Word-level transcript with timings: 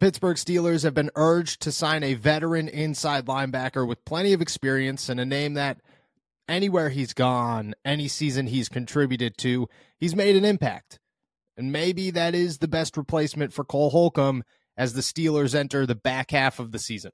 Pittsburgh 0.00 0.38
Steelers 0.38 0.82
have 0.82 0.94
been 0.94 1.10
urged 1.14 1.60
to 1.60 1.70
sign 1.70 2.02
a 2.02 2.14
veteran 2.14 2.68
inside 2.68 3.26
linebacker 3.26 3.86
with 3.86 4.02
plenty 4.06 4.32
of 4.32 4.40
experience 4.40 5.10
and 5.10 5.20
a 5.20 5.26
name 5.26 5.52
that 5.54 5.78
anywhere 6.48 6.88
he's 6.88 7.12
gone, 7.12 7.74
any 7.84 8.08
season 8.08 8.46
he's 8.46 8.70
contributed 8.70 9.36
to, 9.36 9.68
he's 9.98 10.16
made 10.16 10.36
an 10.36 10.46
impact. 10.46 10.98
And 11.54 11.70
maybe 11.70 12.10
that 12.12 12.34
is 12.34 12.58
the 12.58 12.68
best 12.68 12.96
replacement 12.96 13.52
for 13.52 13.62
Cole 13.62 13.90
Holcomb 13.90 14.42
as 14.74 14.94
the 14.94 15.02
Steelers 15.02 15.54
enter 15.54 15.84
the 15.84 15.94
back 15.94 16.30
half 16.30 16.58
of 16.58 16.72
the 16.72 16.78
season. 16.78 17.12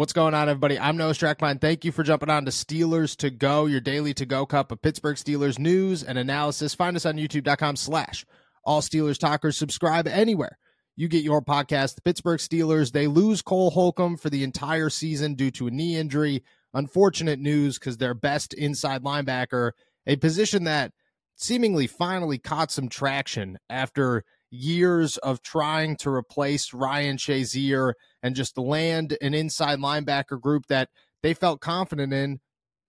What's 0.00 0.14
going 0.14 0.32
on, 0.32 0.48
everybody? 0.48 0.78
I'm 0.78 0.96
Noah 0.96 1.12
Strackbein. 1.12 1.60
Thank 1.60 1.84
you 1.84 1.92
for 1.92 2.02
jumping 2.02 2.30
on 2.30 2.46
to 2.46 2.50
Steelers 2.50 3.14
to 3.16 3.28
Go, 3.28 3.66
your 3.66 3.82
daily 3.82 4.14
to 4.14 4.24
go 4.24 4.46
cup 4.46 4.72
of 4.72 4.80
Pittsburgh 4.80 5.16
Steelers 5.16 5.58
news 5.58 6.02
and 6.02 6.16
analysis. 6.16 6.74
Find 6.74 6.96
us 6.96 7.04
on 7.04 7.16
youtube.com 7.16 7.76
slash 7.76 8.24
all 8.64 8.80
Steelers 8.80 9.18
talkers. 9.18 9.58
Subscribe 9.58 10.08
anywhere 10.08 10.56
you 10.96 11.06
get 11.06 11.22
your 11.22 11.42
podcast. 11.42 11.96
The 11.96 12.00
Pittsburgh 12.00 12.40
Steelers, 12.40 12.92
they 12.92 13.08
lose 13.08 13.42
Cole 13.42 13.72
Holcomb 13.72 14.16
for 14.16 14.30
the 14.30 14.42
entire 14.42 14.88
season 14.88 15.34
due 15.34 15.50
to 15.50 15.66
a 15.66 15.70
knee 15.70 15.98
injury. 15.98 16.44
Unfortunate 16.72 17.38
news 17.38 17.78
because 17.78 17.98
their 17.98 18.14
best 18.14 18.54
inside 18.54 19.02
linebacker, 19.02 19.72
a 20.06 20.16
position 20.16 20.64
that 20.64 20.92
seemingly 21.36 21.86
finally 21.86 22.38
caught 22.38 22.70
some 22.70 22.88
traction 22.88 23.58
after 23.68 24.24
years 24.50 25.16
of 25.18 25.42
trying 25.42 25.96
to 25.96 26.10
replace 26.10 26.74
Ryan 26.74 27.16
Shazier 27.16 27.94
and 28.22 28.34
just 28.34 28.58
land 28.58 29.16
an 29.20 29.34
inside 29.34 29.78
linebacker 29.78 30.40
group 30.40 30.66
that 30.66 30.88
they 31.22 31.34
felt 31.34 31.60
confident 31.60 32.12
in, 32.12 32.40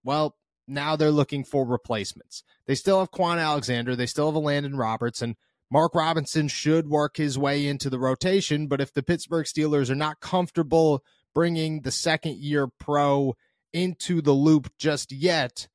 well, 0.04 0.36
now 0.68 0.96
they're 0.96 1.12
looking 1.12 1.44
for 1.44 1.66
replacements. 1.66 2.44
They 2.66 2.76
still 2.76 3.00
have 3.00 3.12
Kwon 3.12 3.40
Alexander, 3.40 3.96
they 3.96 4.06
still 4.06 4.32
have 4.32 4.42
Elandon 4.42 4.78
Roberts, 4.78 5.22
and 5.22 5.36
Mark 5.70 5.96
Robinson 5.96 6.48
should 6.48 6.90
work 6.90 7.18
his 7.18 7.38
way 7.38 7.66
into 7.66 7.90
the 7.90 8.00
rotation. 8.00 8.68
But 8.68 8.82
if 8.82 8.94
the 8.94 9.04
Pittsburgh 9.04 9.46
Steelers 9.46 9.90
are 9.90 9.96
not 9.96 10.20
comfortable 10.20 11.04
bringing 11.34 11.82
the 11.82 11.92
second 11.92 12.38
year 12.38 12.68
pro 12.68 13.36
into 13.72 14.22
the 14.22 14.34
loop 14.34 14.72
just 14.78 15.12
yet, 15.12 15.68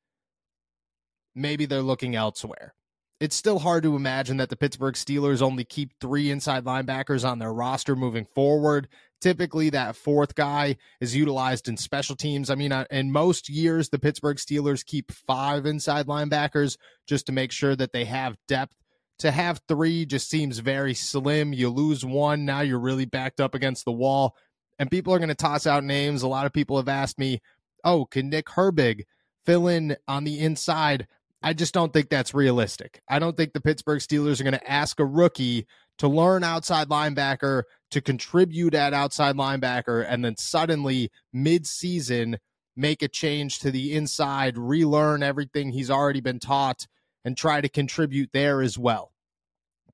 maybe 1.35 1.65
they're 1.65 1.83
looking 1.83 2.15
elsewhere 2.15 2.75
it's 3.19 3.37
still 3.37 3.59
hard 3.59 3.83
to 3.83 3.97
imagine 3.97 4.37
that 4.37 4.51
the 4.51 4.57
Pittsburgh 4.57 4.95
Steelers 4.95 5.41
only 5.41 5.65
keep 5.65 5.93
three 6.01 6.31
inside 6.31 6.65
linebackers 6.65 7.29
on 7.29 7.39
their 7.39 7.53
roster 7.53 7.97
moving 7.97 8.27
forward. 8.35 8.89
Typically, 9.23 9.71
that 9.71 9.97
fourth 9.97 10.35
guy 10.35 10.77
is 11.01 11.17
utilized 11.17 11.69
in 11.69 11.79
special 11.79 12.15
teams. 12.15 12.51
I 12.51 12.55
mean, 12.55 12.73
uh, 12.73 12.85
in 12.91 13.11
most 13.11 13.49
years, 13.49 13.89
the 13.89 13.99
Pittsburgh 13.99 14.37
Steelers 14.37 14.85
keep 14.85 15.11
five 15.11 15.65
inside 15.65 16.07
linebackers 16.07 16.77
just 17.07 17.27
to 17.27 17.33
make 17.33 17.53
sure 17.53 17.75
that 17.75 17.93
they 17.93 18.05
have 18.05 18.37
depth. 18.47 18.77
To 19.21 19.31
have 19.31 19.63
three 19.67 20.05
just 20.05 20.29
seems 20.29 20.59
very 20.59 20.93
slim. 20.93 21.55
You 21.55 21.71
lose 21.71 22.05
one, 22.05 22.45
now 22.45 22.61
you're 22.61 22.79
really 22.79 23.07
backed 23.07 23.41
up 23.41 23.55
against 23.55 23.87
the 23.87 23.93
wall. 23.93 24.37
And 24.79 24.91
people 24.91 25.15
are 25.15 25.19
going 25.19 25.31
to 25.31 25.35
toss 25.35 25.67
out 25.67 25.85
names. 25.85 26.23
A 26.23 26.29
lot 26.29 26.45
of 26.45 26.53
people 26.53 26.77
have 26.77 26.89
asked 26.89 27.19
me, 27.19 27.41
oh, 27.83 28.05
can 28.05 28.29
Nick 28.29 28.45
Herbig 28.45 29.05
fill 29.47 29.69
in 29.69 29.97
on 30.07 30.25
the 30.25 30.39
inside? 30.39 31.07
I 31.43 31.53
just 31.53 31.75
don't 31.75 31.93
think 31.93 32.09
that's 32.09 32.35
realistic. 32.35 33.03
I 33.09 33.19
don't 33.19 33.37
think 33.37 33.53
the 33.53 33.61
Pittsburgh 33.61 34.01
Steelers 34.01 34.41
are 34.41 34.45
going 34.45 34.55
to 34.55 34.71
ask 34.71 34.99
a 34.99 35.05
rookie 35.05 35.67
to 35.99 36.09
learn 36.09 36.43
outside 36.43 36.89
linebacker, 36.89 37.65
to 37.91 38.01
contribute 38.01 38.75
at 38.75 38.93
outside 38.93 39.37
linebacker, 39.37 40.05
and 40.09 40.25
then 40.25 40.37
suddenly 40.37 41.11
mid-season 41.33 42.39
make 42.75 43.03
a 43.03 43.09
change 43.09 43.59
to 43.61 43.71
the 43.71 43.95
inside, 43.95 44.59
relearn 44.59 45.23
everything 45.23 45.71
he's 45.71 45.91
already 45.91 46.21
been 46.21 46.39
taught, 46.39 46.87
and 47.25 47.37
try 47.37 47.61
to 47.61 47.69
contribute 47.69 48.31
there 48.33 48.61
as 48.61 48.79
well. 48.79 49.13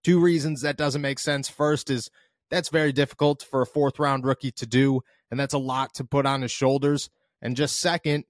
Two 0.02 0.20
reasons 0.20 0.62
that 0.62 0.76
doesn't 0.76 1.00
make 1.00 1.18
sense. 1.18 1.48
First 1.48 1.90
is 1.90 2.10
that's 2.50 2.68
very 2.68 2.92
difficult 2.92 3.42
for 3.42 3.62
a 3.62 3.66
fourth 3.66 3.98
round 3.98 4.24
rookie 4.24 4.50
to 4.52 4.66
do, 4.66 5.02
and 5.30 5.38
that's 5.38 5.54
a 5.54 5.58
lot 5.58 5.94
to 5.94 6.04
put 6.04 6.26
on 6.26 6.42
his 6.42 6.50
shoulders. 6.50 7.08
And 7.40 7.56
just 7.56 7.78
second, 7.78 8.24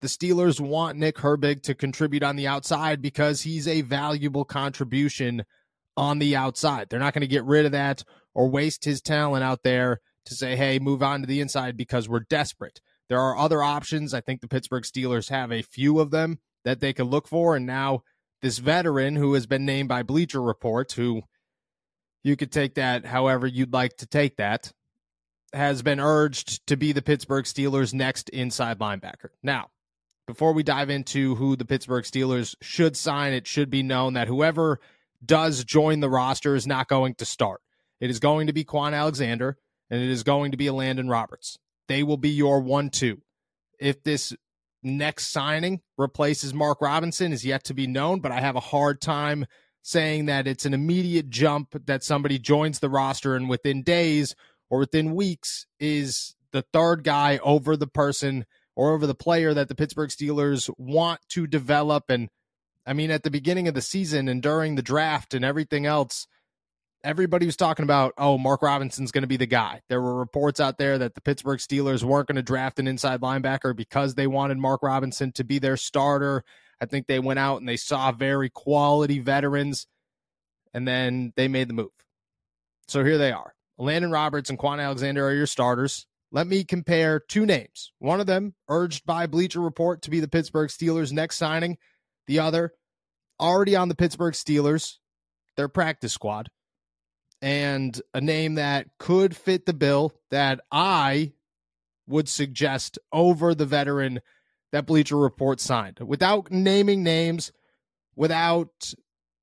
the 0.00 0.08
Steelers 0.08 0.60
want 0.60 0.98
Nick 0.98 1.16
Herbig 1.16 1.62
to 1.62 1.74
contribute 1.74 2.22
on 2.22 2.36
the 2.36 2.46
outside 2.46 3.00
because 3.00 3.42
he's 3.42 3.66
a 3.66 3.80
valuable 3.80 4.44
contribution 4.44 5.44
on 5.96 6.18
the 6.18 6.36
outside. 6.36 6.88
They're 6.88 7.00
not 7.00 7.14
going 7.14 7.22
to 7.22 7.26
get 7.26 7.44
rid 7.44 7.66
of 7.66 7.72
that 7.72 8.04
or 8.34 8.48
waste 8.48 8.84
his 8.84 9.00
talent 9.00 9.42
out 9.42 9.62
there 9.62 10.00
to 10.26 10.34
say, 10.34 10.56
hey, 10.56 10.78
move 10.78 11.02
on 11.02 11.22
to 11.22 11.26
the 11.26 11.40
inside 11.40 11.76
because 11.76 12.08
we're 12.08 12.20
desperate. 12.20 12.80
There 13.08 13.20
are 13.20 13.38
other 13.38 13.62
options. 13.62 14.12
I 14.12 14.20
think 14.20 14.40
the 14.40 14.48
Pittsburgh 14.48 14.82
Steelers 14.82 15.30
have 15.30 15.50
a 15.50 15.62
few 15.62 16.00
of 16.00 16.10
them 16.10 16.40
that 16.64 16.80
they 16.80 16.92
could 16.92 17.06
look 17.06 17.28
for. 17.28 17.56
And 17.56 17.64
now 17.64 18.02
this 18.42 18.58
veteran 18.58 19.16
who 19.16 19.34
has 19.34 19.46
been 19.46 19.64
named 19.64 19.88
by 19.88 20.02
Bleacher 20.02 20.42
Report, 20.42 20.92
who 20.92 21.22
you 22.22 22.36
could 22.36 22.52
take 22.52 22.74
that 22.74 23.06
however 23.06 23.46
you'd 23.46 23.72
like 23.72 23.96
to 23.98 24.06
take 24.06 24.36
that, 24.36 24.72
has 25.52 25.82
been 25.82 26.00
urged 26.00 26.66
to 26.66 26.76
be 26.76 26.92
the 26.92 27.00
Pittsburgh 27.00 27.44
Steelers' 27.44 27.94
next 27.94 28.28
inside 28.30 28.78
linebacker. 28.78 29.28
Now, 29.42 29.68
before 30.26 30.52
we 30.52 30.62
dive 30.62 30.90
into 30.90 31.34
who 31.36 31.56
the 31.56 31.64
Pittsburgh 31.64 32.04
Steelers 32.04 32.54
should 32.60 32.96
sign, 32.96 33.32
it 33.32 33.46
should 33.46 33.70
be 33.70 33.82
known 33.82 34.14
that 34.14 34.28
whoever 34.28 34.80
does 35.24 35.64
join 35.64 36.00
the 36.00 36.10
roster 36.10 36.54
is 36.54 36.66
not 36.66 36.88
going 36.88 37.14
to 37.14 37.24
start. 37.24 37.60
It 38.00 38.10
is 38.10 38.20
going 38.20 38.48
to 38.48 38.52
be 38.52 38.64
Kwon 38.64 38.92
Alexander 38.92 39.56
and 39.88 40.02
it 40.02 40.10
is 40.10 40.22
going 40.22 40.50
to 40.50 40.56
be 40.56 40.68
Landon 40.70 41.08
Roberts. 41.08 41.58
They 41.88 42.02
will 42.02 42.16
be 42.16 42.30
your 42.30 42.60
one 42.60 42.90
two. 42.90 43.22
If 43.78 44.02
this 44.02 44.34
next 44.82 45.30
signing 45.30 45.80
replaces 45.96 46.52
Mark 46.52 46.80
Robinson 46.80 47.32
is 47.32 47.44
yet 47.44 47.64
to 47.64 47.74
be 47.74 47.86
known, 47.86 48.20
but 48.20 48.32
I 48.32 48.40
have 48.40 48.56
a 48.56 48.60
hard 48.60 49.00
time 49.00 49.46
saying 49.82 50.26
that 50.26 50.48
it's 50.48 50.66
an 50.66 50.74
immediate 50.74 51.30
jump 51.30 51.86
that 51.86 52.02
somebody 52.02 52.38
joins 52.38 52.80
the 52.80 52.90
roster 52.90 53.36
and 53.36 53.48
within 53.48 53.82
days 53.82 54.34
or 54.68 54.80
within 54.80 55.14
weeks 55.14 55.66
is 55.78 56.34
the 56.50 56.62
third 56.72 57.04
guy 57.04 57.38
over 57.38 57.76
the 57.76 57.86
person 57.86 58.44
or 58.76 58.92
over 58.92 59.06
the 59.06 59.14
player 59.14 59.52
that 59.54 59.68
the 59.68 59.74
Pittsburgh 59.74 60.10
Steelers 60.10 60.70
want 60.78 61.20
to 61.30 61.46
develop. 61.46 62.10
And 62.10 62.28
I 62.86 62.92
mean, 62.92 63.10
at 63.10 63.24
the 63.24 63.30
beginning 63.30 63.66
of 63.66 63.74
the 63.74 63.82
season 63.82 64.28
and 64.28 64.42
during 64.42 64.76
the 64.76 64.82
draft 64.82 65.34
and 65.34 65.44
everything 65.44 65.86
else, 65.86 66.28
everybody 67.02 67.46
was 67.46 67.56
talking 67.56 67.84
about, 67.84 68.12
oh, 68.18 68.36
Mark 68.36 68.62
Robinson's 68.62 69.12
going 69.12 69.22
to 69.22 69.28
be 69.28 69.36
the 69.36 69.46
guy. 69.46 69.80
There 69.88 70.02
were 70.02 70.14
reports 70.14 70.60
out 70.60 70.76
there 70.76 70.98
that 70.98 71.14
the 71.14 71.20
Pittsburgh 71.20 71.58
Steelers 71.58 72.02
weren't 72.02 72.28
going 72.28 72.36
to 72.36 72.42
draft 72.42 72.78
an 72.78 72.86
inside 72.86 73.20
linebacker 73.20 73.74
because 73.74 74.14
they 74.14 74.26
wanted 74.26 74.58
Mark 74.58 74.82
Robinson 74.82 75.32
to 75.32 75.44
be 75.44 75.58
their 75.58 75.76
starter. 75.76 76.44
I 76.80 76.86
think 76.86 77.06
they 77.06 77.18
went 77.18 77.38
out 77.38 77.60
and 77.60 77.68
they 77.68 77.76
saw 77.76 78.12
very 78.12 78.50
quality 78.50 79.18
veterans, 79.20 79.86
and 80.74 80.86
then 80.86 81.32
they 81.36 81.48
made 81.48 81.68
the 81.68 81.74
move. 81.74 81.90
So 82.88 83.04
here 83.04 83.18
they 83.18 83.32
are. 83.32 83.54
Landon 83.78 84.10
Roberts 84.10 84.50
and 84.50 84.58
Kwon 84.58 84.82
Alexander 84.82 85.26
are 85.26 85.34
your 85.34 85.46
starters. 85.46 86.06
Let 86.32 86.46
me 86.46 86.64
compare 86.64 87.20
two 87.20 87.46
names. 87.46 87.92
One 87.98 88.20
of 88.20 88.26
them 88.26 88.54
urged 88.68 89.06
by 89.06 89.26
Bleacher 89.26 89.60
Report 89.60 90.02
to 90.02 90.10
be 90.10 90.20
the 90.20 90.28
Pittsburgh 90.28 90.68
Steelers' 90.68 91.12
next 91.12 91.36
signing. 91.36 91.78
The 92.26 92.40
other 92.40 92.72
already 93.40 93.76
on 93.76 93.88
the 93.88 93.94
Pittsburgh 93.94 94.34
Steelers, 94.34 94.94
their 95.56 95.68
practice 95.68 96.12
squad. 96.12 96.48
And 97.42 98.00
a 98.14 98.20
name 98.20 98.54
that 98.54 98.88
could 98.98 99.36
fit 99.36 99.66
the 99.66 99.74
bill 99.74 100.12
that 100.30 100.60
I 100.72 101.32
would 102.06 102.28
suggest 102.28 102.98
over 103.12 103.54
the 103.54 103.66
veteran 103.66 104.20
that 104.72 104.86
Bleacher 104.86 105.16
Report 105.16 105.60
signed. 105.60 105.98
Without 106.00 106.50
naming 106.50 107.02
names, 107.02 107.52
without 108.14 108.92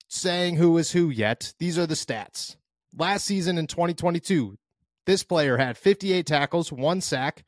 saying 0.07 0.55
who 0.55 0.77
is 0.77 0.91
who 0.91 1.09
yet, 1.09 1.53
these 1.59 1.77
are 1.77 1.87
the 1.87 1.95
stats. 1.95 2.55
Last 2.95 3.25
season 3.25 3.57
in 3.57 3.67
2022, 3.67 4.57
this 5.05 5.23
player 5.23 5.57
had 5.57 5.77
58 5.77 6.25
tackles, 6.25 6.71
one 6.71 7.01
sack, 7.01 7.43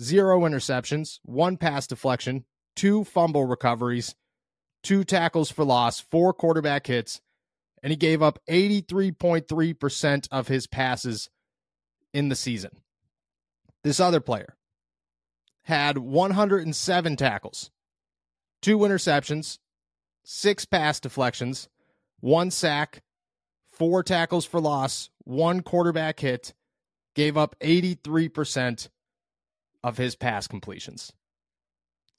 zero 0.00 0.40
interceptions, 0.40 1.18
one 1.22 1.56
pass 1.56 1.86
deflection, 1.86 2.44
two 2.76 3.04
fumble 3.04 3.44
recoveries, 3.44 4.14
two 4.82 5.04
tackles 5.04 5.50
for 5.50 5.64
loss, 5.64 6.00
four 6.00 6.32
quarterback 6.32 6.86
hits, 6.86 7.20
and 7.82 7.90
he 7.90 7.96
gave 7.96 8.22
up 8.22 8.38
83.3% 8.48 10.28
of 10.30 10.48
his 10.48 10.66
passes 10.66 11.28
in 12.12 12.28
the 12.28 12.36
season. 12.36 12.70
This 13.82 14.00
other 14.00 14.20
player 14.20 14.56
had 15.64 15.98
107 15.98 17.16
tackles, 17.16 17.70
two 18.62 18.78
interceptions, 18.78 19.58
six 20.24 20.64
pass 20.64 21.00
deflections, 21.00 21.68
one 22.20 22.50
sack, 22.50 23.02
four 23.72 24.02
tackles 24.02 24.44
for 24.44 24.60
loss, 24.60 25.10
one 25.24 25.62
quarterback 25.62 26.20
hit, 26.20 26.52
gave 27.20 27.36
up 27.36 27.54
83% 27.60 28.88
of 29.84 29.98
his 29.98 30.16
pass 30.16 30.46
completions. 30.46 31.12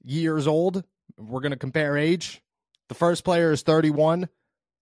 Years 0.03 0.45
old, 0.45 0.83
we're 1.17 1.41
going 1.41 1.53
to 1.53 1.57
compare 1.57 1.97
age. 1.97 2.43
The 2.87 2.93
first 2.93 3.23
player 3.23 3.51
is 3.51 3.63
31, 3.63 4.29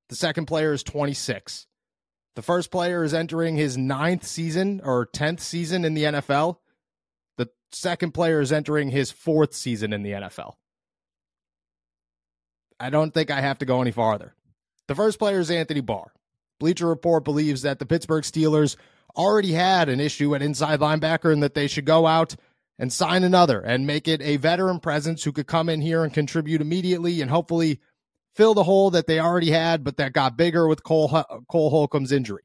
the 0.09 0.15
second 0.17 0.47
player 0.47 0.73
is 0.73 0.83
26. 0.83 1.67
The 2.35 2.41
first 2.41 2.69
player 2.69 3.05
is 3.05 3.13
entering 3.13 3.55
his 3.55 3.77
ninth 3.77 4.27
season 4.27 4.81
or 4.83 5.07
10th 5.07 5.39
season 5.39 5.85
in 5.85 5.93
the 5.93 6.03
NFL. 6.03 6.57
The 7.37 7.47
second 7.71 8.11
player 8.11 8.41
is 8.41 8.51
entering 8.51 8.89
his 8.89 9.11
fourth 9.11 9.53
season 9.53 9.93
in 9.93 10.03
the 10.03 10.11
NFL. 10.11 10.55
I 12.77 12.89
don't 12.89 13.13
think 13.13 13.31
I 13.31 13.39
have 13.39 13.59
to 13.59 13.65
go 13.65 13.81
any 13.81 13.91
farther. 13.91 14.35
The 14.89 14.95
first 14.95 15.17
player 15.17 15.39
is 15.39 15.49
Anthony 15.49 15.79
Barr. 15.79 16.11
Bleacher 16.59 16.87
Report 16.87 17.23
believes 17.23 17.61
that 17.61 17.79
the 17.79 17.85
Pittsburgh 17.85 18.25
Steelers 18.25 18.75
already 19.15 19.51
had 19.51 19.89
an 19.89 19.99
issue 19.99 20.35
at 20.35 20.41
inside 20.41 20.79
linebacker 20.79 21.31
and 21.31 21.43
that 21.43 21.53
they 21.53 21.67
should 21.67 21.85
go 21.85 22.07
out 22.07 22.35
and 22.77 22.93
sign 22.93 23.23
another 23.23 23.59
and 23.59 23.85
make 23.85 24.07
it 24.07 24.21
a 24.21 24.37
veteran 24.37 24.79
presence 24.79 25.23
who 25.23 25.31
could 25.31 25.47
come 25.47 25.69
in 25.69 25.81
here 25.81 26.03
and 26.03 26.13
contribute 26.13 26.61
immediately 26.61 27.21
and 27.21 27.29
hopefully 27.29 27.79
fill 28.35 28.53
the 28.53 28.63
hole 28.63 28.89
that 28.91 29.05
they 29.05 29.19
already 29.19 29.51
had, 29.51 29.83
but 29.83 29.97
that 29.97 30.13
got 30.13 30.37
bigger 30.37 30.67
with 30.67 30.83
Cole, 30.83 31.23
Cole 31.49 31.69
Holcomb's 31.69 32.11
injury. 32.11 32.43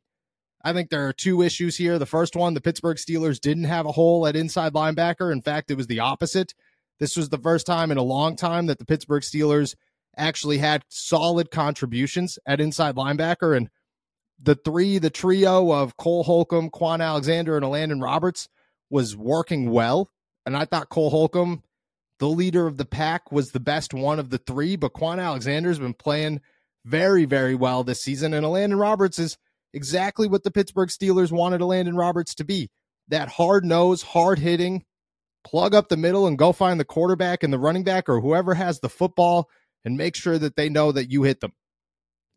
I 0.64 0.72
think 0.72 0.88
there 0.88 1.06
are 1.06 1.12
two 1.12 1.42
issues 1.42 1.76
here. 1.76 1.98
The 1.98 2.06
first 2.06 2.34
one, 2.34 2.54
the 2.54 2.60
Pittsburgh 2.60 2.96
Steelers 2.96 3.38
didn't 3.38 3.64
have 3.64 3.86
a 3.86 3.92
hole 3.92 4.26
at 4.26 4.34
inside 4.34 4.72
linebacker. 4.72 5.30
In 5.30 5.42
fact, 5.42 5.70
it 5.70 5.76
was 5.76 5.86
the 5.86 6.00
opposite. 6.00 6.54
This 6.98 7.16
was 7.16 7.28
the 7.28 7.38
first 7.38 7.66
time 7.66 7.90
in 7.90 7.98
a 7.98 8.02
long 8.02 8.34
time 8.34 8.66
that 8.66 8.78
the 8.78 8.86
Pittsburgh 8.86 9.22
Steelers 9.22 9.74
actually 10.16 10.58
had 10.58 10.84
solid 10.88 11.50
contributions 11.50 12.38
at 12.46 12.60
inside 12.60 12.94
linebacker. 12.96 13.56
And 13.56 13.68
the 14.40 14.54
three, 14.54 14.98
the 14.98 15.10
trio 15.10 15.72
of 15.72 15.96
Cole 15.96 16.24
Holcomb, 16.24 16.70
Kwon 16.70 17.00
Alexander, 17.00 17.56
and 17.56 17.64
Elandon 17.64 18.02
Roberts 18.02 18.48
was 18.90 19.16
working 19.16 19.70
well. 19.70 20.10
And 20.46 20.56
I 20.56 20.64
thought 20.64 20.88
Cole 20.88 21.10
Holcomb, 21.10 21.62
the 22.18 22.28
leader 22.28 22.66
of 22.66 22.76
the 22.76 22.84
pack, 22.84 23.32
was 23.32 23.50
the 23.50 23.60
best 23.60 23.94
one 23.94 24.18
of 24.18 24.30
the 24.30 24.38
three. 24.38 24.76
But 24.76 24.92
Kwon 24.92 25.22
Alexander's 25.22 25.78
been 25.78 25.94
playing 25.94 26.40
very, 26.84 27.24
very 27.24 27.54
well 27.54 27.84
this 27.84 28.02
season. 28.02 28.34
And 28.34 28.44
Elandon 28.44 28.78
Roberts 28.78 29.18
is 29.18 29.38
exactly 29.72 30.28
what 30.28 30.42
the 30.42 30.50
Pittsburgh 30.50 30.88
Steelers 30.88 31.32
wanted 31.32 31.60
Elandon 31.60 31.98
Roberts 31.98 32.34
to 32.36 32.44
be. 32.44 32.70
That 33.08 33.28
hard 33.28 33.64
nose, 33.64 34.02
hard 34.02 34.38
hitting, 34.38 34.84
plug 35.44 35.74
up 35.74 35.88
the 35.88 35.96
middle 35.96 36.26
and 36.26 36.38
go 36.38 36.52
find 36.52 36.80
the 36.80 36.84
quarterback 36.84 37.42
and 37.42 37.52
the 37.52 37.58
running 37.58 37.84
back 37.84 38.08
or 38.08 38.20
whoever 38.20 38.54
has 38.54 38.80
the 38.80 38.88
football 38.88 39.48
and 39.84 39.96
make 39.96 40.16
sure 40.16 40.38
that 40.38 40.56
they 40.56 40.68
know 40.68 40.92
that 40.92 41.10
you 41.10 41.22
hit 41.22 41.40
them. 41.40 41.52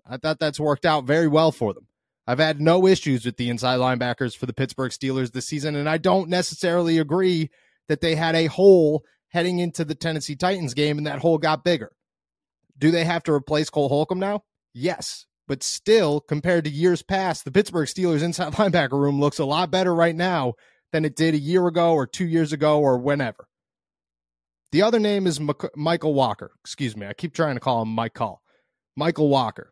I 0.06 0.18
thought 0.18 0.40
that's 0.40 0.60
worked 0.60 0.86
out 0.86 1.06
very 1.06 1.28
well 1.28 1.52
for 1.52 1.74
them. 1.74 1.87
I've 2.28 2.40
had 2.40 2.60
no 2.60 2.86
issues 2.86 3.26
with 3.26 3.38
the 3.38 3.50
inside 3.50 3.78
linebackers 3.80 4.36
for 4.36 4.46
the 4.46 4.54
Pittsburgh 4.54 4.92
Steelers 4.92 5.32
this 5.32 5.48
season, 5.48 5.76
and 5.76 5.88
I 5.88 5.98
don't 5.98 6.30
necessarily 6.30 6.98
agree 6.98 7.50
that 7.88 8.02
they 8.02 8.16
had 8.16 8.36
a 8.36 8.48
hole 8.48 9.04
heading 9.30 9.60
into 9.60 9.86
the 9.86 9.96
Tennessee 9.96 10.36
Titans 10.36 10.74
game 10.74 10.98
and 10.98 11.08
that 11.08 11.20
hole 11.20 11.38
got 11.38 11.64
bigger. 11.64 11.92
Do 12.78 12.92
they 12.92 13.06
have 13.06 13.24
to 13.24 13.34
replace 13.34 13.70
Cole 13.70 13.90
Holcomb 13.90 14.20
now? 14.20 14.44
Yes. 14.74 15.26
But 15.48 15.64
still, 15.64 16.20
compared 16.20 16.66
to 16.66 16.70
years 16.70 17.02
past, 17.02 17.46
the 17.46 17.52
Pittsburgh 17.52 17.88
Steelers 17.88 18.22
inside 18.22 18.54
linebacker 18.54 19.00
room 19.00 19.20
looks 19.20 19.40
a 19.40 19.46
lot 19.46 19.72
better 19.72 19.96
right 19.96 20.16
now 20.16 20.54
than 20.92 21.06
it 21.06 21.16
did 21.16 21.34
a 21.34 21.40
year 21.40 21.66
ago 21.68 21.94
or 21.94 22.06
two 22.06 22.26
years 22.26 22.52
ago 22.52 22.80
or 22.80 22.98
whenever. 22.98 23.48
The 24.74 24.82
other 24.82 25.00
name 25.00 25.28
is 25.28 25.40
Mykal 25.40 26.14
Walker. 26.14 26.52
Excuse 26.62 26.98
me. 26.98 27.08
I 27.08 27.14
keep 27.14 27.34
trying 27.34 27.56
to 27.56 27.62
call 27.62 27.82
him 27.82 27.90
Mike 27.90 28.14
Call. 28.14 28.42
Mykal 29.00 29.30
Walker, 29.30 29.72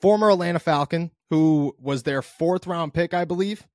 former 0.00 0.30
Atlanta 0.30 0.58
Falcon, 0.58 1.10
who 1.30 1.74
was 1.78 2.02
their 2.02 2.22
fourth 2.22 2.66
round 2.66 2.94
pick, 2.94 3.14
I 3.14 3.24
believe, 3.24 3.66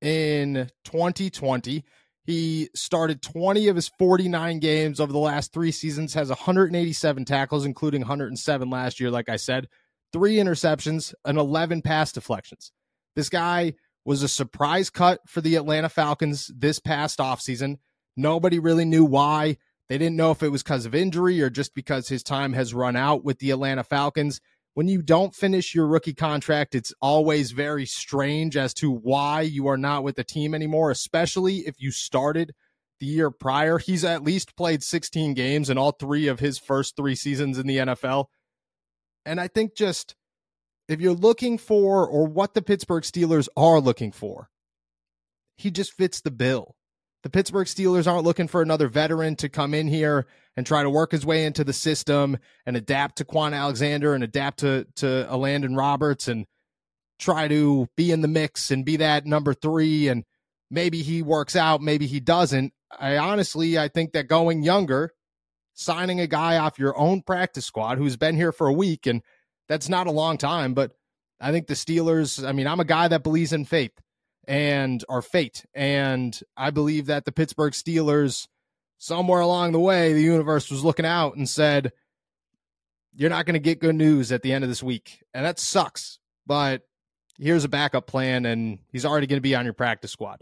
in 0.00 0.70
2020. 0.84 1.84
He 2.26 2.70
started 2.74 3.20
20 3.20 3.68
of 3.68 3.76
his 3.76 3.88
49 3.98 4.58
games 4.58 4.98
over 4.98 5.12
the 5.12 5.18
last 5.18 5.52
three 5.52 5.72
seasons, 5.72 6.14
has 6.14 6.30
187 6.30 7.24
tackles, 7.26 7.66
including 7.66 8.00
107 8.00 8.70
last 8.70 8.98
year, 8.98 9.10
like 9.10 9.28
I 9.28 9.36
said, 9.36 9.68
three 10.12 10.36
interceptions, 10.36 11.12
and 11.24 11.36
11 11.36 11.82
pass 11.82 12.12
deflections. 12.12 12.72
This 13.14 13.28
guy 13.28 13.74
was 14.06 14.22
a 14.22 14.28
surprise 14.28 14.88
cut 14.90 15.20
for 15.26 15.40
the 15.40 15.56
Atlanta 15.56 15.88
Falcons 15.88 16.50
this 16.54 16.78
past 16.78 17.18
offseason. 17.18 17.78
Nobody 18.16 18.58
really 18.58 18.84
knew 18.84 19.04
why. 19.04 19.58
They 19.88 19.98
didn't 19.98 20.16
know 20.16 20.30
if 20.30 20.42
it 20.42 20.48
was 20.48 20.62
because 20.62 20.86
of 20.86 20.94
injury 20.94 21.42
or 21.42 21.50
just 21.50 21.74
because 21.74 22.08
his 22.08 22.22
time 22.22 22.54
has 22.54 22.72
run 22.72 22.96
out 22.96 23.24
with 23.24 23.38
the 23.38 23.50
Atlanta 23.50 23.84
Falcons. 23.84 24.40
When 24.74 24.88
you 24.88 25.02
don't 25.02 25.34
finish 25.34 25.72
your 25.72 25.86
rookie 25.86 26.14
contract, 26.14 26.74
it's 26.74 26.92
always 27.00 27.52
very 27.52 27.86
strange 27.86 28.56
as 28.56 28.74
to 28.74 28.90
why 28.90 29.42
you 29.42 29.68
are 29.68 29.76
not 29.76 30.02
with 30.02 30.16
the 30.16 30.24
team 30.24 30.52
anymore, 30.52 30.90
especially 30.90 31.58
if 31.58 31.76
you 31.78 31.92
started 31.92 32.52
the 32.98 33.06
year 33.06 33.30
prior. 33.30 33.78
He's 33.78 34.04
at 34.04 34.24
least 34.24 34.56
played 34.56 34.82
16 34.82 35.34
games 35.34 35.70
in 35.70 35.78
all 35.78 35.92
three 35.92 36.26
of 36.26 36.40
his 36.40 36.58
first 36.58 36.96
three 36.96 37.14
seasons 37.14 37.56
in 37.56 37.68
the 37.68 37.78
NFL. 37.78 38.26
And 39.24 39.40
I 39.40 39.46
think 39.46 39.76
just 39.76 40.16
if 40.88 41.00
you're 41.00 41.12
looking 41.12 41.56
for, 41.56 42.06
or 42.06 42.26
what 42.26 42.54
the 42.54 42.62
Pittsburgh 42.62 43.04
Steelers 43.04 43.48
are 43.56 43.80
looking 43.80 44.10
for, 44.10 44.50
he 45.56 45.70
just 45.70 45.92
fits 45.92 46.20
the 46.20 46.32
bill. 46.32 46.74
The 47.24 47.30
Pittsburgh 47.30 47.66
Steelers 47.66 48.06
aren't 48.06 48.24
looking 48.24 48.48
for 48.48 48.60
another 48.60 48.86
veteran 48.86 49.34
to 49.36 49.48
come 49.48 49.72
in 49.72 49.88
here 49.88 50.26
and 50.58 50.66
try 50.66 50.82
to 50.82 50.90
work 50.90 51.10
his 51.10 51.24
way 51.24 51.46
into 51.46 51.64
the 51.64 51.72
system 51.72 52.36
and 52.66 52.76
adapt 52.76 53.16
to 53.16 53.24
Kwon 53.24 53.54
Alexander 53.54 54.12
and 54.12 54.22
adapt 54.22 54.58
to 54.58 54.86
to 54.96 55.26
Elandon 55.30 55.76
Roberts 55.76 56.28
and 56.28 56.44
try 57.18 57.48
to 57.48 57.88
be 57.96 58.12
in 58.12 58.20
the 58.20 58.28
mix 58.28 58.70
and 58.70 58.84
be 58.84 58.98
that 58.98 59.24
number 59.24 59.54
three. 59.54 60.08
And 60.08 60.24
maybe 60.70 61.00
he 61.00 61.22
works 61.22 61.56
out, 61.56 61.80
maybe 61.80 62.06
he 62.06 62.20
doesn't. 62.20 62.74
I 62.96 63.16
honestly, 63.16 63.78
I 63.78 63.88
think 63.88 64.12
that 64.12 64.28
going 64.28 64.62
younger, 64.62 65.14
signing 65.72 66.20
a 66.20 66.26
guy 66.26 66.58
off 66.58 66.78
your 66.78 66.96
own 66.96 67.22
practice 67.22 67.64
squad 67.64 67.96
who's 67.96 68.18
been 68.18 68.36
here 68.36 68.52
for 68.52 68.66
a 68.66 68.72
week 68.72 69.06
and 69.06 69.22
that's 69.66 69.88
not 69.88 70.06
a 70.06 70.12
long 70.12 70.36
time, 70.36 70.74
but 70.74 70.92
I 71.40 71.52
think 71.52 71.68
the 71.68 71.74
Steelers, 71.74 72.46
I 72.46 72.52
mean, 72.52 72.66
I'm 72.66 72.80
a 72.80 72.84
guy 72.84 73.08
that 73.08 73.22
believes 73.22 73.54
in 73.54 73.64
faith 73.64 73.98
and 74.46 75.04
our 75.08 75.22
fate. 75.22 75.64
And 75.74 76.38
I 76.56 76.70
believe 76.70 77.06
that 77.06 77.24
the 77.24 77.32
Pittsburgh 77.32 77.72
Steelers, 77.72 78.48
somewhere 78.98 79.40
along 79.40 79.72
the 79.72 79.80
way, 79.80 80.12
the 80.12 80.22
universe 80.22 80.70
was 80.70 80.84
looking 80.84 81.06
out 81.06 81.36
and 81.36 81.48
said, 81.48 81.92
You're 83.14 83.30
not 83.30 83.46
going 83.46 83.54
to 83.54 83.60
get 83.60 83.80
good 83.80 83.94
news 83.94 84.32
at 84.32 84.42
the 84.42 84.52
end 84.52 84.64
of 84.64 84.70
this 84.70 84.82
week. 84.82 85.22
And 85.32 85.44
that 85.44 85.58
sucks. 85.58 86.18
But 86.46 86.82
here's 87.38 87.64
a 87.64 87.68
backup 87.68 88.06
plan, 88.06 88.46
and 88.46 88.78
he's 88.92 89.04
already 89.04 89.26
going 89.26 89.38
to 89.38 89.42
be 89.42 89.54
on 89.54 89.64
your 89.64 89.74
practice 89.74 90.12
squad. 90.12 90.40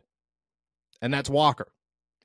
And 1.00 1.12
that's 1.12 1.31
Walker. 1.31 1.72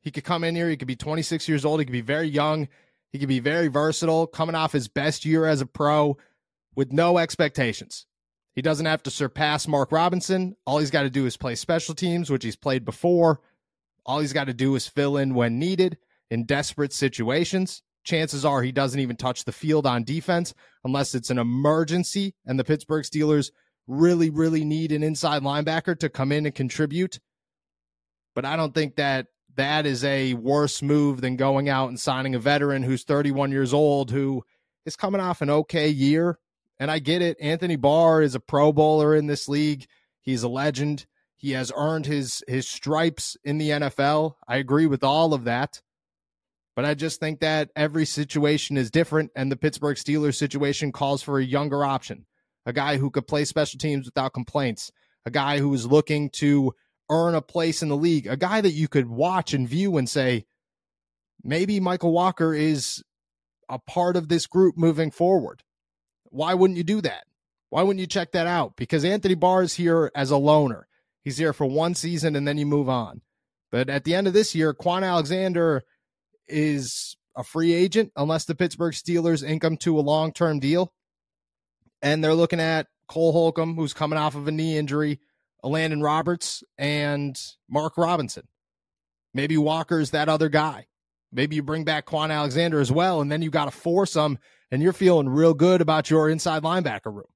He 0.01 0.11
could 0.11 0.23
come 0.23 0.43
in 0.43 0.55
here. 0.55 0.69
He 0.69 0.77
could 0.77 0.87
be 0.87 0.95
26 0.95 1.47
years 1.49 1.65
old. 1.65 1.79
He 1.79 1.85
could 1.85 1.91
be 1.91 2.01
very 2.01 2.27
young. 2.27 2.67
He 3.11 3.19
could 3.19 3.27
be 3.27 3.39
very 3.39 3.67
versatile, 3.67 4.27
coming 4.27 4.55
off 4.55 4.71
his 4.71 4.87
best 4.87 5.25
year 5.25 5.45
as 5.45 5.61
a 5.61 5.65
pro 5.65 6.17
with 6.75 6.91
no 6.91 7.17
expectations. 7.17 8.05
He 8.57 8.63
doesn't 8.63 8.87
have 8.87 9.03
to 9.03 9.11
surpass 9.11 9.67
Mark 9.67 9.91
Robinson. 9.91 10.55
All 10.65 10.79
he's 10.79 10.89
got 10.89 11.03
to 11.03 11.11
do 11.11 11.27
is 11.27 11.37
play 11.37 11.53
special 11.53 11.93
teams, 11.93 12.31
which 12.31 12.43
he's 12.43 12.55
played 12.55 12.85
before. 12.85 13.39
All 14.03 14.17
he's 14.17 14.33
got 14.33 14.45
to 14.45 14.53
do 14.53 14.73
is 14.73 14.87
fill 14.87 15.17
in 15.17 15.35
when 15.35 15.59
needed 15.59 15.99
in 16.31 16.43
desperate 16.43 16.91
situations. 16.91 17.83
Chances 18.03 18.43
are 18.43 18.63
he 18.63 18.71
doesn't 18.71 18.99
even 18.99 19.15
touch 19.15 19.45
the 19.45 19.51
field 19.51 19.85
on 19.85 20.03
defense 20.03 20.55
unless 20.83 21.13
it's 21.13 21.29
an 21.29 21.37
emergency 21.37 22.33
and 22.47 22.57
the 22.57 22.63
Pittsburgh 22.63 23.03
Steelers 23.03 23.51
really, 23.85 24.31
really 24.31 24.65
need 24.65 24.91
an 24.91 25.03
inside 25.03 25.43
linebacker 25.43 25.95
to 25.99 26.09
come 26.09 26.31
in 26.31 26.47
and 26.47 26.55
contribute. 26.55 27.19
But 28.33 28.45
I 28.45 28.55
don't 28.55 28.73
think 28.73 28.95
that 28.95 29.27
that 29.53 29.85
is 29.85 30.03
a 30.03 30.33
worse 30.33 30.81
move 30.81 31.21
than 31.21 31.35
going 31.35 31.69
out 31.69 31.89
and 31.89 31.99
signing 31.99 32.33
a 32.33 32.39
veteran 32.39 32.81
who's 32.81 33.03
31 33.03 33.51
years 33.51 33.71
old 33.71 34.09
who 34.09 34.43
is 34.83 34.95
coming 34.95 35.21
off 35.21 35.43
an 35.43 35.51
okay 35.51 35.89
year 35.89 36.39
and 36.79 36.91
I 36.91 36.99
get 36.99 37.21
it. 37.21 37.37
Anthony 37.39 37.75
Barr 37.75 38.21
is 38.21 38.35
a 38.35 38.39
pro 38.39 38.71
bowler 38.71 39.15
in 39.15 39.27
this 39.27 39.47
league. 39.47 39.85
He's 40.21 40.43
a 40.43 40.49
legend. 40.49 41.05
He 41.35 41.51
has 41.51 41.71
earned 41.75 42.05
his 42.05 42.43
his 42.47 42.67
stripes 42.67 43.37
in 43.43 43.57
the 43.57 43.69
NFL. 43.69 44.35
I 44.47 44.57
agree 44.57 44.87
with 44.87 45.03
all 45.03 45.33
of 45.33 45.43
that. 45.45 45.81
But 46.75 46.85
I 46.85 46.93
just 46.93 47.19
think 47.19 47.39
that 47.39 47.69
every 47.75 48.05
situation 48.05 48.77
is 48.77 48.91
different 48.91 49.31
and 49.35 49.51
the 49.51 49.57
Pittsburgh 49.57 49.97
Steelers 49.97 50.35
situation 50.35 50.91
calls 50.91 51.23
for 51.23 51.39
a 51.39 51.43
younger 51.43 51.83
option. 51.83 52.25
A 52.67 52.73
guy 52.73 52.97
who 52.97 53.09
could 53.09 53.27
play 53.27 53.45
special 53.45 53.79
teams 53.79 54.05
without 54.05 54.33
complaints. 54.33 54.91
A 55.25 55.31
guy 55.31 55.57
who 55.57 55.73
is 55.73 55.87
looking 55.87 56.29
to 56.31 56.73
earn 57.09 57.33
a 57.33 57.41
place 57.41 57.81
in 57.81 57.89
the 57.89 57.95
league. 57.95 58.27
A 58.27 58.37
guy 58.37 58.61
that 58.61 58.73
you 58.73 58.87
could 58.87 59.07
watch 59.07 59.53
and 59.53 59.67
view 59.67 59.97
and 59.97 60.07
say 60.07 60.45
maybe 61.43 61.79
Mykal 61.79 62.11
Walker 62.11 62.53
is 62.53 63.03
a 63.69 63.79
part 63.79 64.15
of 64.15 64.27
this 64.27 64.47
group 64.47 64.77
moving 64.77 65.11
forward. 65.11 65.63
Why 66.29 66.53
wouldn't 66.53 66.77
you 66.77 66.83
do 66.83 67.01
that? 67.01 67.25
Why 67.69 67.83
wouldn't 67.83 67.99
you 67.99 68.07
check 68.07 68.31
that 68.31 68.47
out? 68.47 68.75
Because 68.75 69.03
Anthony 69.03 69.35
Barr 69.35 69.63
is 69.63 69.73
here 69.73 70.11
as 70.15 70.31
a 70.31 70.37
loner. 70.37 70.87
He's 71.23 71.37
here 71.37 71.53
for 71.53 71.65
one 71.65 71.95
season 71.95 72.35
and 72.35 72.47
then 72.47 72.57
you 72.57 72.65
move 72.65 72.87
on. 72.87 73.21
But 73.71 73.89
at 73.89 74.05
the 74.05 74.15
end 74.15 74.27
of 74.27 74.33
this 74.33 74.55
year, 74.55 74.73
Kwon 74.73 75.03
Alexander 75.03 75.83
is 76.47 77.17
a 77.35 77.43
free 77.43 77.73
agent 77.73 78.11
unless 78.15 78.45
the 78.45 78.55
Pittsburgh 78.55 78.93
Steelers 78.93 79.47
ink 79.47 79.63
him 79.63 79.77
to 79.77 79.99
a 79.99 80.01
long 80.01 80.31
term 80.31 80.59
deal. 80.59 80.93
And 82.01 82.23
they're 82.23 82.33
looking 82.33 82.61
at 82.61 82.87
Cole 83.07 83.33
Holcomb, 83.33 83.75
who's 83.75 83.93
coming 83.93 84.17
off 84.17 84.35
of 84.35 84.47
a 84.47 84.51
knee 84.51 84.77
injury, 84.77 85.19
Landon 85.63 86.01
Roberts, 86.01 86.63
and 86.77 87.37
Mark 87.69 87.97
Robinson. 87.97 88.47
Maybe 89.33 89.57
Walker's 89.57 90.11
that 90.11 90.29
other 90.29 90.49
guy. 90.49 90.87
Maybe 91.31 91.57
you 91.57 91.63
bring 91.63 91.83
back 91.83 92.05
Kwon 92.05 92.31
Alexander 92.31 92.79
as 92.79 92.91
well, 92.91 93.21
and 93.21 93.31
then 93.31 93.41
you 93.41 93.49
got 93.49 93.65
to 93.65 93.71
force 93.71 94.13
them 94.13 94.39
and 94.71 94.81
you're 94.81 94.93
feeling 94.93 95.29
real 95.29 95.53
good 95.53 95.81
about 95.81 96.09
your 96.09 96.29
inside 96.29 96.63
linebacker 96.63 97.13
room. 97.13 97.27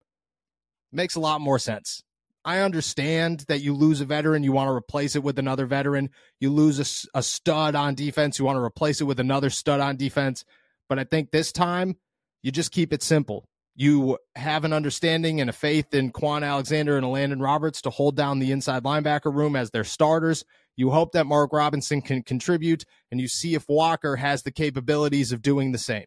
Makes 0.91 1.15
a 1.15 1.19
lot 1.19 1.41
more 1.41 1.59
sense. 1.59 2.03
I 2.43 2.59
understand 2.59 3.45
that 3.47 3.61
you 3.61 3.75
lose 3.75 4.01
a 4.01 4.05
veteran, 4.05 4.43
you 4.43 4.51
want 4.51 4.67
to 4.67 4.73
replace 4.73 5.15
it 5.15 5.23
with 5.23 5.37
another 5.37 5.67
veteran. 5.67 6.09
You 6.39 6.49
lose 6.49 6.79
a, 7.13 7.19
a 7.19 7.21
stud 7.21 7.75
on 7.75 7.93
defense, 7.93 8.39
you 8.39 8.45
want 8.45 8.57
to 8.57 8.63
replace 8.63 8.99
it 8.99 9.05
with 9.05 9.19
another 9.19 9.49
stud 9.51 9.79
on 9.79 9.95
defense. 9.95 10.43
But 10.89 10.97
I 10.97 11.03
think 11.03 11.31
this 11.31 11.51
time, 11.51 11.97
you 12.41 12.51
just 12.51 12.71
keep 12.71 12.91
it 12.91 13.03
simple. 13.03 13.47
You 13.75 14.17
have 14.35 14.65
an 14.65 14.73
understanding 14.73 15.39
and 15.39 15.49
a 15.49 15.53
faith 15.53 15.93
in 15.93 16.11
Kwon 16.11 16.45
Alexander 16.45 16.97
and 16.97 17.09
Landon 17.09 17.39
Roberts 17.39 17.81
to 17.83 17.89
hold 17.89 18.17
down 18.17 18.39
the 18.39 18.51
inside 18.51 18.83
linebacker 18.83 19.33
room 19.33 19.55
as 19.55 19.69
their 19.69 19.83
starters. 19.83 20.43
You 20.75 20.89
hope 20.89 21.13
that 21.13 21.27
Mark 21.27 21.53
Robinson 21.53 22.01
can 22.01 22.23
contribute, 22.23 22.85
and 23.11 23.21
you 23.21 23.27
see 23.27 23.53
if 23.53 23.69
Walker 23.69 24.15
has 24.15 24.43
the 24.43 24.51
capabilities 24.51 25.31
of 25.31 25.41
doing 25.41 25.71
the 25.71 25.77
same. 25.77 26.05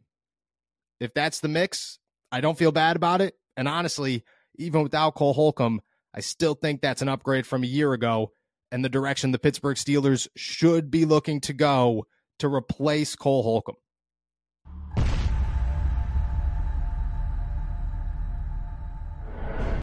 If 1.05 1.15
that's 1.15 1.41
the 1.41 1.49
mix, 1.49 1.99
I 2.33 2.41
don't 2.41 2.59
feel 2.59 2.73
bad 2.73 2.97
about 2.97 3.21
it. 3.21 3.35
And 3.57 3.69
honestly, 3.69 4.25
even 4.57 4.83
without 4.83 5.15
Cole 5.15 5.35
Holcomb, 5.35 5.81
I 6.15 6.21
still 6.21 6.55
think 6.55 6.81
that's 6.81 7.03
an 7.03 7.09
upgrade 7.09 7.47
from 7.47 7.63
a 7.63 7.69
year 7.69 7.93
ago 7.93 8.33
and 8.75 8.85
the 8.85 8.89
direction 8.89 9.31
the 9.31 9.39
Pittsburgh 9.39 9.77
Steelers 9.77 10.27
should 10.35 10.91
be 10.91 11.05
looking 11.05 11.41
to 11.43 11.53
go 11.53 12.07
to 12.41 12.53
replace 12.53 13.15
Cole 13.15 13.45
Holcomb. 13.45 13.77